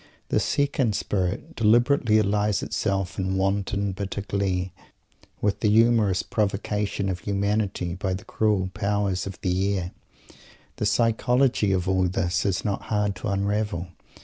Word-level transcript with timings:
The 0.29 0.39
second 0.39 0.95
spirit 0.95 1.55
deliberately 1.55 2.17
allies 2.17 2.63
itself 2.63 3.19
in 3.19 3.37
wanton, 3.37 3.91
bitter 3.91 4.21
glee, 4.21 4.71
with 5.41 5.59
the 5.59 5.69
humorous 5.69 6.23
provocation 6.23 7.07
of 7.07 7.19
humanity, 7.19 7.93
by 7.93 8.15
the 8.15 8.25
cruel 8.25 8.71
Powers 8.73 9.27
of 9.27 9.39
the 9.41 9.77
Air. 9.77 9.91
The 10.77 10.87
psychology 10.87 11.71
of 11.71 11.87
all 11.87 12.07
this 12.07 12.47
is 12.47 12.65
not 12.65 12.81
hard 12.89 13.15
to 13.17 13.27
unravel. 13.27 13.89